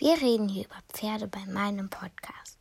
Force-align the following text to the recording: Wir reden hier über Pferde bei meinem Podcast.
Wir 0.00 0.18
reden 0.18 0.48
hier 0.48 0.64
über 0.64 0.78
Pferde 0.94 1.28
bei 1.28 1.44
meinem 1.44 1.90
Podcast. 1.90 2.59